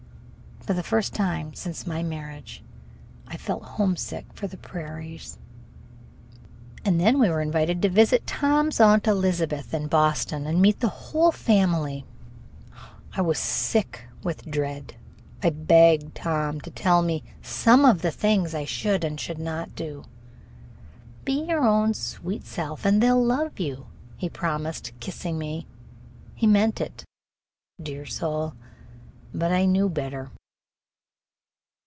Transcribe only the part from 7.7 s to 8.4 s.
to visit